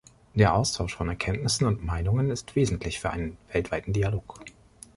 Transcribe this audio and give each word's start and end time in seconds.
Der 0.33 0.55
Austausch 0.55 0.95
von 0.95 1.09
Erkenntnissen 1.09 1.67
und 1.67 1.85
Meinungen 1.85 2.31
ist 2.31 2.55
wesentlich 2.55 2.99
für 2.99 3.11
einen 3.11 3.37
weltweiten 3.51 3.93
Dialog. 3.93 4.39